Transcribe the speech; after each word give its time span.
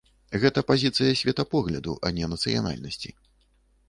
Гэта 0.43 0.61
пазіцыя 0.69 1.17
светапогляду, 1.19 1.93
а 2.09 2.13
не 2.17 2.25
нацыянальнасці. 2.33 3.13